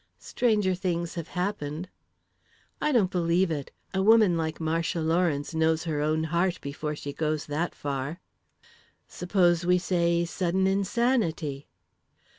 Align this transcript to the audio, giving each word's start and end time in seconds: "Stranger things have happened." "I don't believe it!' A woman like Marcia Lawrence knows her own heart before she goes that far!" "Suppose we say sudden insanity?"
"Stranger 0.17 0.73
things 0.73 1.13
have 1.13 1.27
happened." 1.27 1.87
"I 2.81 2.91
don't 2.91 3.11
believe 3.11 3.51
it!' 3.51 3.69
A 3.93 4.01
woman 4.01 4.35
like 4.35 4.59
Marcia 4.59 4.99
Lawrence 4.99 5.53
knows 5.53 5.83
her 5.83 6.01
own 6.01 6.23
heart 6.23 6.59
before 6.59 6.95
she 6.95 7.13
goes 7.13 7.45
that 7.45 7.75
far!" 7.75 8.19
"Suppose 9.07 9.63
we 9.63 9.77
say 9.77 10.25
sudden 10.25 10.65
insanity?" 10.65 11.67